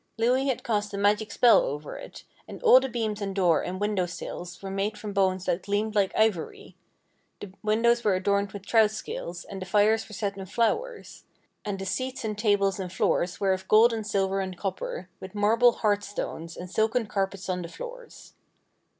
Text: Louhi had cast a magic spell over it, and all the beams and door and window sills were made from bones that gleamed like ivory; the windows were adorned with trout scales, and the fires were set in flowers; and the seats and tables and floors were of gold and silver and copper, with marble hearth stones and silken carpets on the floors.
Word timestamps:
Louhi 0.17 0.47
had 0.47 0.63
cast 0.63 0.95
a 0.95 0.97
magic 0.97 1.31
spell 1.31 1.59
over 1.61 1.95
it, 1.95 2.23
and 2.47 2.59
all 2.63 2.79
the 2.79 2.89
beams 2.89 3.21
and 3.21 3.35
door 3.35 3.63
and 3.63 3.79
window 3.79 4.07
sills 4.07 4.59
were 4.63 4.71
made 4.71 4.97
from 4.97 5.13
bones 5.13 5.45
that 5.45 5.61
gleamed 5.61 5.93
like 5.93 6.11
ivory; 6.15 6.75
the 7.39 7.53
windows 7.61 8.03
were 8.03 8.15
adorned 8.15 8.51
with 8.51 8.65
trout 8.65 8.89
scales, 8.89 9.45
and 9.45 9.61
the 9.61 9.65
fires 9.67 10.09
were 10.09 10.13
set 10.13 10.35
in 10.35 10.47
flowers; 10.47 11.25
and 11.63 11.77
the 11.77 11.85
seats 11.85 12.25
and 12.25 12.35
tables 12.39 12.79
and 12.79 12.91
floors 12.91 13.39
were 13.39 13.53
of 13.53 13.67
gold 13.67 13.93
and 13.93 14.07
silver 14.07 14.41
and 14.41 14.57
copper, 14.57 15.07
with 15.19 15.35
marble 15.35 15.71
hearth 15.73 16.03
stones 16.03 16.57
and 16.57 16.71
silken 16.71 17.05
carpets 17.05 17.47
on 17.47 17.61
the 17.61 17.67
floors. 17.67 18.33